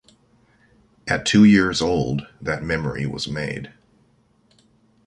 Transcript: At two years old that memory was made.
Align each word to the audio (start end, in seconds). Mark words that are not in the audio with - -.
At 1.07 1.27
two 1.27 1.43
years 1.43 1.79
old 1.79 2.25
that 2.41 2.63
memory 2.63 3.05
was 3.05 3.27
made. 3.27 3.71